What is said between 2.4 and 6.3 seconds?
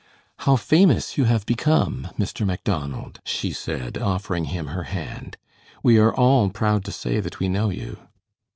Macdonald," she said, offering him her hand; "we are